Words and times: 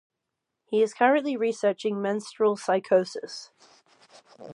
He 0.65 0.81
is 0.81 0.95
currently 0.95 1.37
researching 1.37 2.01
Menstrual 2.01 2.55
Psychosis. 2.57 3.51